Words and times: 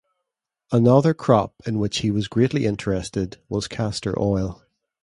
Another 0.71 1.13
crop 1.13 1.53
in 1.67 1.77
which 1.77 1.99
he 1.99 2.09
was 2.09 2.27
greatly 2.27 2.65
interested 2.65 3.37
was 3.49 3.67
castor 3.67 4.19
oil. 4.19 4.63